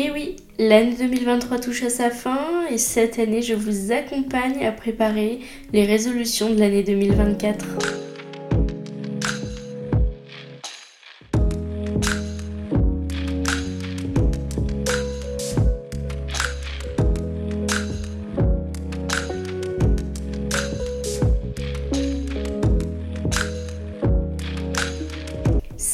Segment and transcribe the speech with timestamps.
[0.00, 4.70] Et oui, l'année 2023 touche à sa fin et cette année, je vous accompagne à
[4.70, 5.40] préparer
[5.72, 7.97] les résolutions de l'année 2024.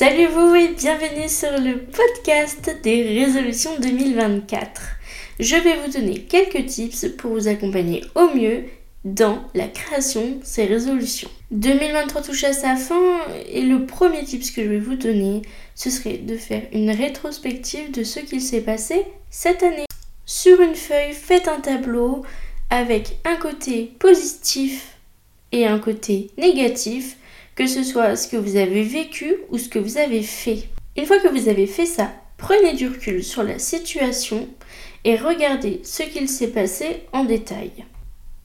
[0.06, 4.82] Salut vous et bienvenue sur le podcast des résolutions 2024.
[5.40, 8.64] Je vais vous donner quelques tips pour vous accompagner au mieux
[9.06, 11.30] dans la création de ces résolutions.
[11.52, 13.16] 2023 touche à sa fin
[13.48, 15.40] et le premier tips que je vais vous donner,
[15.74, 19.86] ce serait de faire une rétrospective de ce qu'il s'est passé cette année.
[20.26, 22.26] Sur une feuille, faites un tableau
[22.68, 24.98] avec un côté positif
[25.50, 27.16] et un côté négatif
[27.54, 30.68] que ce soit ce que vous avez vécu ou ce que vous avez fait.
[30.96, 34.48] Une fois que vous avez fait ça, prenez du recul sur la situation
[35.04, 37.70] et regardez ce qu'il s'est passé en détail.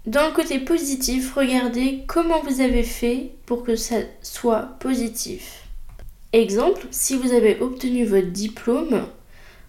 [0.06, 5.64] Dans le côté positif, regardez comment vous avez fait pour que ça soit positif.
[6.34, 9.06] Exemple, si vous avez obtenu votre diplôme,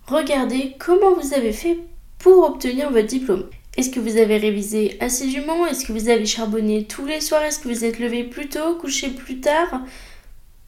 [0.07, 1.79] regardez comment vous avez fait
[2.19, 3.49] pour obtenir votre diplôme.
[3.77, 5.67] Est-ce que vous avez révisé assidûment?
[5.67, 7.43] Est-ce que vous avez charbonné tous les soirs?
[7.43, 9.83] Est-ce que vous êtes levé plus tôt, couché plus tard?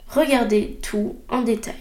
[0.09, 1.75] Regardez tout en détail.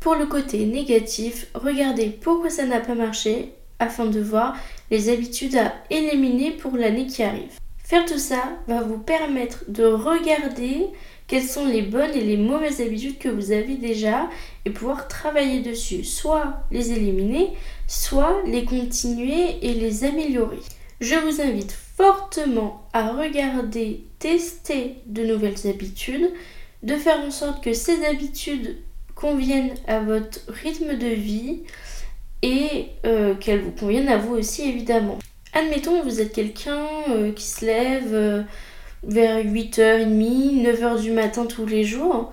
[0.00, 4.56] Pour le côté négatif, regardez pourquoi ça n'a pas marché afin de voir
[4.90, 7.58] les habitudes à éliminer pour l'année qui arrive.
[7.78, 10.86] Faire tout ça va vous permettre de regarder
[11.26, 14.28] quelles sont les bonnes et les mauvaises habitudes que vous avez déjà
[14.64, 17.52] et pouvoir travailler dessus, soit les éliminer,
[17.86, 20.60] soit les continuer et les améliorer.
[21.00, 26.30] Je vous invite fortement à regarder, tester de nouvelles habitudes,
[26.82, 28.78] de faire en sorte que ces habitudes
[29.14, 31.62] conviennent à votre rythme de vie
[32.42, 35.18] et euh, qu'elles vous conviennent à vous aussi évidemment.
[35.52, 38.42] Admettons, vous êtes quelqu'un euh, qui se lève euh,
[39.02, 42.32] vers 8h30, 9h du matin tous les jours.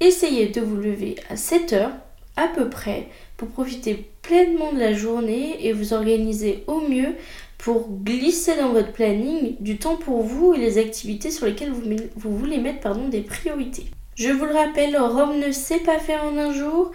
[0.00, 1.90] Essayez de vous lever à 7h
[2.36, 7.14] à peu près pour profiter pleinement de la journée et vous organiser au mieux
[7.58, 12.36] pour glisser dans votre planning du temps pour vous et les activités sur lesquelles vous,
[12.36, 13.86] voulez mettre pardon, des priorités.
[14.16, 16.90] Je vous le rappelle, Rome ne sait pas faire en un jour.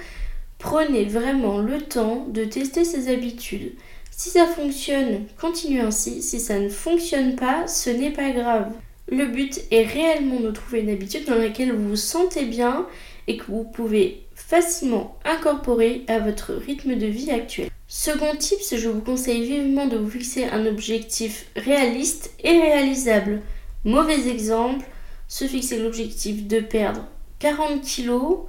[0.59, 3.73] Prenez vraiment le temps de tester ces habitudes.
[4.11, 6.21] Si ça fonctionne, continuez ainsi.
[6.21, 8.71] Si ça ne fonctionne pas, ce n'est pas grave.
[9.09, 12.85] Le but est réellement de trouver une habitude dans laquelle vous vous sentez bien
[13.27, 17.69] et que vous pouvez facilement incorporer à votre rythme de vie actuel.
[17.87, 23.41] Second tips, je vous conseille vivement de vous fixer un objectif réaliste et réalisable.
[23.83, 24.85] Mauvais exemple,
[25.27, 27.05] se fixer l'objectif de perdre
[27.39, 28.39] 40 kilos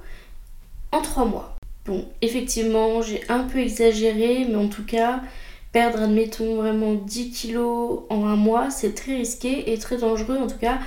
[0.93, 1.55] en 3 mois.
[1.85, 5.21] Bon, effectivement, j'ai un peu exagéré, mais en tout cas,
[5.71, 10.47] Perdre, admettons, vraiment 10 kilos en un mois, c'est très risqué et très dangereux, en
[10.47, 10.79] tout cas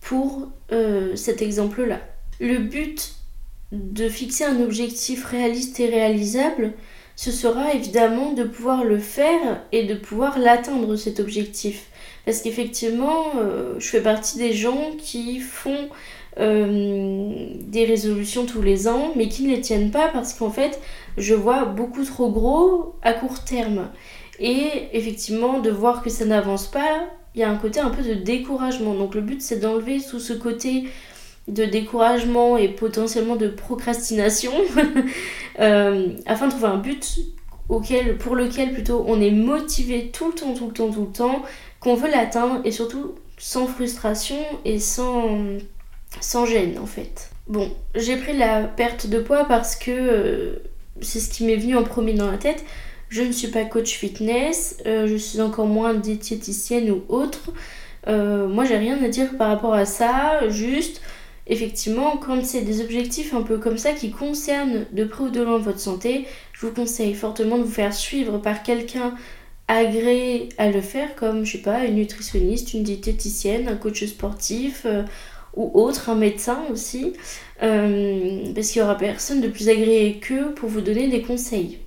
[0.00, 1.98] pour euh, cet exemple-là.
[2.38, 3.16] Le but
[3.72, 6.72] de fixer un objectif réaliste et réalisable,
[7.16, 11.86] ce sera évidemment de pouvoir le faire et de pouvoir l'atteindre cet objectif.
[12.26, 15.88] Parce qu'effectivement, euh, je fais partie des gens qui font
[16.38, 20.78] euh, des résolutions tous les ans, mais qui ne les tiennent pas parce qu'en fait,
[21.16, 23.88] je vois beaucoup trop gros à court terme.
[24.38, 28.02] Et effectivement, de voir que ça n'avance pas, il y a un côté un peu
[28.02, 28.94] de découragement.
[28.94, 30.84] Donc le but, c'est d'enlever tout ce côté
[31.48, 34.52] de découragement et potentiellement de procrastination
[35.60, 37.20] euh, afin de trouver un but
[37.68, 41.42] pour lequel plutôt on est motivé tout le temps, tout le temps, tout le temps,
[41.80, 45.26] qu'on veut l'atteindre et surtout sans frustration et sans,
[46.46, 47.30] gêne en fait.
[47.48, 50.56] Bon, j'ai pris la perte de poids parce que euh,
[51.00, 52.64] c'est ce qui m'est venu en premier dans la tête.
[53.08, 57.52] Je ne suis pas coach fitness, euh, je suis encore moins diététicienne ou autre.
[58.08, 60.48] Moi, j'ai rien à dire par rapport à ça.
[60.48, 61.00] Juste,
[61.46, 65.40] effectivement, quand c'est des objectifs un peu comme ça qui concernent de près ou de
[65.40, 69.14] loin votre santé, je vous conseille fortement de vous faire suivre par quelqu'un
[69.68, 74.82] agréé à le faire, comme je sais pas, une nutritionniste, une diététicienne, un coach sportif.
[74.86, 75.02] Euh,
[75.56, 77.14] ou autre, un médecin aussi,
[77.62, 81.78] euh, parce qu'il y aura personne de plus agréé qu'eux pour vous donner des conseils.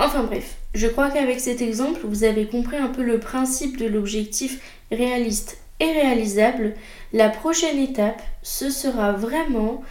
[0.00, 3.86] Enfin bref, je crois qu'avec cet exemple, vous avez compris un peu le principe de
[3.86, 4.60] l'objectif
[4.90, 6.74] réaliste et réalisable.
[7.12, 9.82] La prochaine étape, ce sera vraiment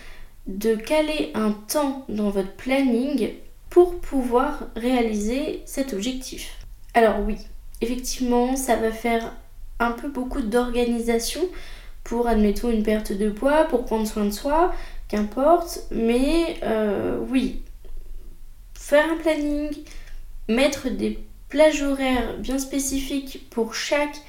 [0.48, 3.31] de caler un temps dans votre planning
[3.69, 6.57] pour pouvoir réaliser cet objectif.
[6.94, 7.38] Alors oui,
[7.81, 9.34] effectivement, ça va faire
[9.80, 11.42] un peu beaucoup d'organisation
[12.04, 14.74] pour, admettons, une perte de poids, pour prendre soin de soi,
[15.10, 15.81] qu'importe.
[15.92, 17.62] Mais euh, oui,
[18.74, 19.69] faire un planning,
[20.48, 21.19] mettre des
[21.50, 24.22] plages horaires bien spécifiques pour chaque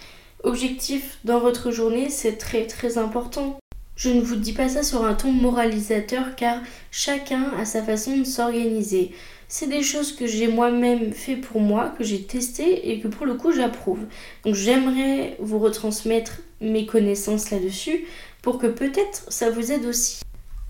[0.43, 3.59] objectif dans votre journée, c'est très très important.
[3.97, 6.61] Je ne vous dis pas ça sur un ton moralisateur car
[6.93, 9.13] chacun a sa façon de s'organiser.
[9.49, 13.27] C'est des choses que j'ai moi-même fait pour moi, que j'ai testé et que pour
[13.27, 14.01] le coup j'approuve.
[14.45, 18.05] Donc j'aimerais vous retransmettre mes connaissances là-dessus
[18.43, 20.21] pour que peut-être ça vous aide aussi.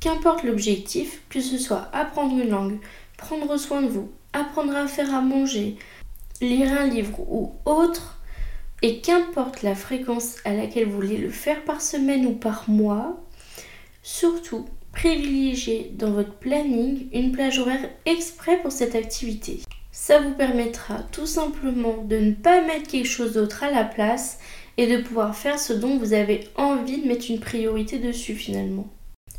[0.01, 2.79] Qu'importe l'objectif, que ce soit apprendre une langue,
[3.17, 5.77] prendre soin de vous, apprendre à faire à manger,
[6.41, 8.18] lire un livre ou autre,
[8.83, 13.21] et qu'importe la fréquence à laquelle vous voulez le faire par semaine ou par mois,
[14.03, 19.61] surtout privilégiez dans votre planning une plage horaire exprès pour cette activité.
[19.93, 24.39] Ça vous permettra tout simplement de ne pas mettre quelque chose d'autre à la place
[24.77, 28.87] et de pouvoir faire ce dont vous avez envie de mettre une priorité dessus finalement.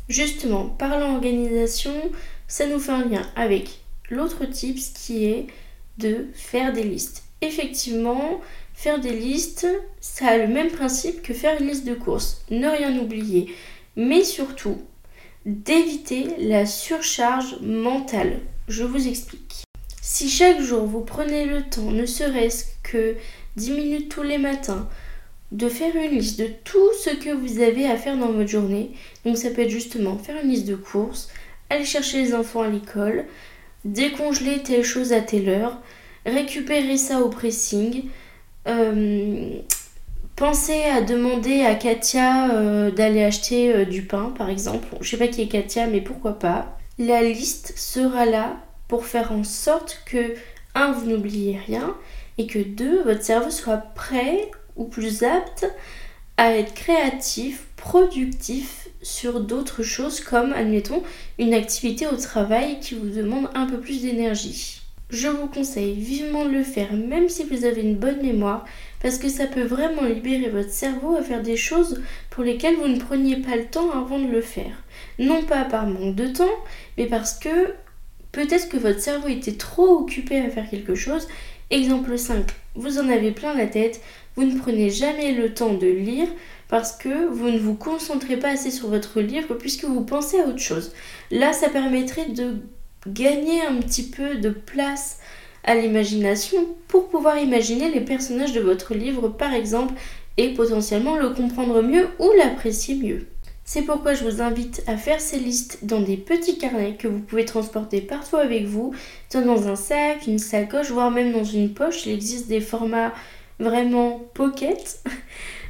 [0.08, 1.94] Justement, parlant organisation,
[2.46, 5.46] ça nous fait un lien avec l'autre type qui est
[5.98, 7.24] de faire des listes.
[7.42, 8.40] Effectivement,
[8.80, 9.66] faire des listes,
[10.00, 12.42] ça a le même principe que faire une liste de courses.
[12.50, 13.54] Ne rien oublier.
[13.94, 14.78] Mais surtout,
[15.44, 18.38] d'éviter la surcharge mentale.
[18.68, 19.64] Je vous explique.
[20.00, 23.16] Si chaque jour vous prenez le temps, ne serait-ce que
[23.56, 24.88] 10 minutes tous les matins,
[25.52, 28.92] de faire une liste de tout ce que vous avez à faire dans votre journée,
[29.26, 31.28] donc ça peut être justement faire une liste de courses,
[31.68, 33.26] aller chercher les enfants à l'école,
[33.84, 35.82] décongeler telle chose à telle heure,
[36.24, 38.04] récupérer ça au pressing,
[38.66, 39.60] euh,
[40.36, 44.88] penser à demander à Katia euh, d'aller acheter euh, du pain par exemple.
[45.00, 46.78] Je sais pas qui est Katia, mais pourquoi pas.
[46.98, 48.56] La liste sera là
[48.88, 50.34] pour faire en sorte que,
[50.74, 51.94] un, vous n'oubliez rien,
[52.38, 55.66] et que deux, votre cerveau soit prêt ou plus apte
[56.36, 61.02] à être créatif, productif sur d'autres choses comme, admettons,
[61.38, 64.79] une activité au travail qui vous demande un peu plus d'énergie.
[65.10, 68.64] Je vous conseille vivement de le faire même si vous avez une bonne mémoire
[69.02, 72.88] parce que ça peut vraiment libérer votre cerveau à faire des choses pour lesquelles vous
[72.88, 74.84] ne preniez pas le temps avant de le faire.
[75.18, 76.44] Non pas par manque de temps,
[76.96, 77.74] mais parce que
[78.30, 81.26] peut-être que votre cerveau était trop occupé à faire quelque chose.
[81.70, 82.46] Exemple 5,
[82.76, 84.00] vous en avez plein la tête,
[84.36, 86.28] vous ne prenez jamais le temps de lire
[86.68, 90.46] parce que vous ne vous concentrez pas assez sur votre livre puisque vous pensez à
[90.46, 90.92] autre chose.
[91.32, 92.58] Là, ça permettrait de
[93.06, 95.18] gagner un petit peu de place
[95.64, 99.94] à l'imagination pour pouvoir imaginer les personnages de votre livre par exemple
[100.36, 103.26] et potentiellement le comprendre mieux ou l'apprécier mieux.
[103.64, 107.20] C'est pourquoi je vous invite à faire ces listes dans des petits carnets que vous
[107.20, 108.92] pouvez transporter partout avec vous,
[109.32, 112.04] dans un sac, une sacoche, voire même dans une poche.
[112.06, 113.12] Il existe des formats
[113.60, 115.00] vraiment pocket.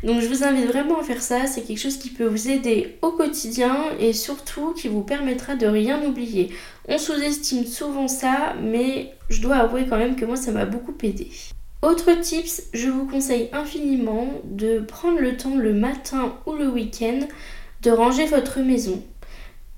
[0.03, 2.97] Donc je vous invite vraiment à faire ça, c'est quelque chose qui peut vous aider
[3.03, 6.51] au quotidien et surtout qui vous permettra de rien oublier.
[6.89, 10.95] On sous-estime souvent ça, mais je dois avouer quand même que moi ça m'a beaucoup
[11.03, 11.31] aidé.
[11.83, 17.21] Autre tips, je vous conseille infiniment de prendre le temps le matin ou le week-end
[17.83, 19.03] de ranger votre maison.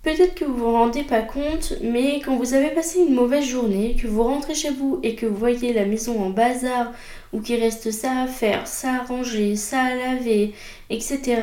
[0.02, 3.94] Peut-être que vous vous rendez pas compte, mais quand vous avez passé une mauvaise journée,
[3.94, 6.92] que vous rentrez chez vous et que vous voyez la maison en bazar
[7.32, 10.54] ou qu'il reste ça à faire, ça à ranger, ça à laver,
[10.90, 11.42] etc.,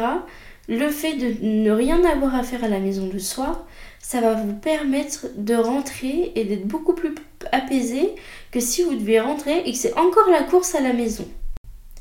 [0.68, 3.66] le fait de ne rien avoir à faire à la maison le soir,
[4.00, 7.16] ça va vous permettre de rentrer et d'être beaucoup plus
[7.54, 8.10] apaisé
[8.52, 11.26] que si vous devez rentrer et que c'est encore la course à la maison.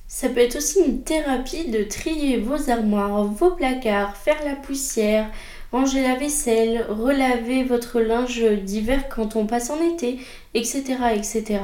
[0.09, 5.31] Ça peut être aussi une thérapie de trier vos armoires, vos placards, faire la poussière,
[5.73, 10.19] ranger la vaisselle, relaver votre linge d'hiver quand on passe en été,
[10.55, 10.83] etc.,
[11.15, 11.61] etc.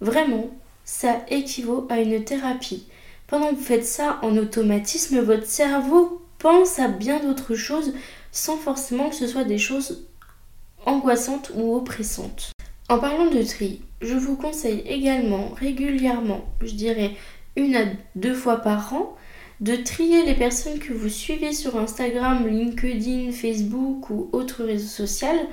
[0.00, 0.50] Vraiment,
[0.84, 2.86] ça équivaut à une thérapie.
[3.26, 7.92] Pendant que vous faites ça en automatisme, votre cerveau pense à bien d'autres choses
[8.32, 10.08] sans forcément que ce soit des choses
[10.86, 12.52] angoissantes ou oppressantes.
[12.88, 17.12] En parlant de tri, je vous conseille également régulièrement, je dirais
[17.56, 17.84] une à
[18.16, 19.16] deux fois par an,
[19.60, 25.48] de trier les personnes que vous suivez sur Instagram, LinkedIn, Facebook ou autres réseaux sociaux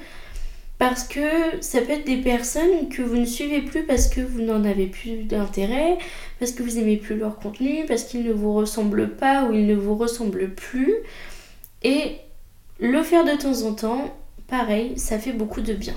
[0.79, 1.19] parce que
[1.61, 4.85] ça peut être des personnes que vous ne suivez plus parce que vous n'en avez
[4.85, 5.97] plus d'intérêt,
[6.39, 9.65] parce que vous n'aimez plus leur contenu, parce qu'ils ne vous ressemblent pas ou ils
[9.65, 10.93] ne vous ressemblent plus.
[11.83, 12.17] Et
[12.79, 14.15] le faire de temps en temps,
[14.47, 15.95] pareil, ça fait beaucoup de bien.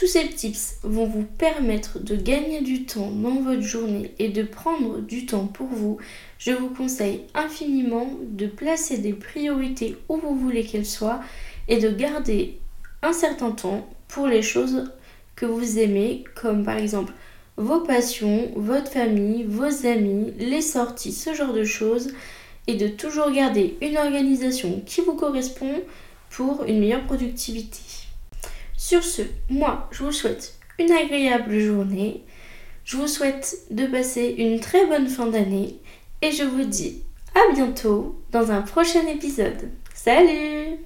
[0.00, 4.42] Tous ces tips vont vous permettre de gagner du temps dans votre journée et de
[4.42, 5.98] prendre du temps pour vous.
[6.38, 11.20] Je vous conseille infiniment de placer des priorités où vous voulez qu'elles soient
[11.68, 12.58] et de garder
[13.02, 14.90] un certain temps pour les choses
[15.36, 17.12] que vous aimez, comme par exemple
[17.58, 22.08] vos passions, votre famille, vos amis, les sorties, ce genre de choses,
[22.66, 25.82] et de toujours garder une organisation qui vous correspond
[26.30, 27.80] pour une meilleure productivité.
[28.80, 29.20] Sur ce,
[29.50, 32.24] moi, je vous souhaite une agréable journée.
[32.82, 35.76] Je vous souhaite de passer une très bonne fin d'année
[36.22, 37.02] et je vous dis
[37.34, 39.68] à bientôt dans un prochain épisode.
[39.94, 40.78] Salut